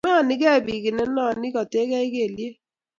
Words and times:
mayanikei 0.05 0.63
piik 0.65 0.83
ineno 0.89 1.23
ikotekei 1.47 2.07
kelyek 2.13 2.55